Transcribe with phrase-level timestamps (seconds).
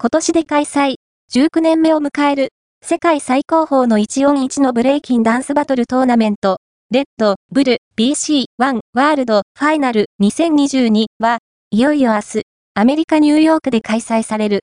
[0.00, 0.94] 今年で開催、
[1.32, 2.50] 19年目を迎える、
[2.86, 6.58] 世界最高峰の141のブレイキンダンスバトルトーナメント、
[6.92, 11.38] レッド、ブル、BC、ワンワールドファイナル2022は、
[11.72, 12.42] いよいよ明日、
[12.74, 14.56] アメリカ・ニューヨークで開催される。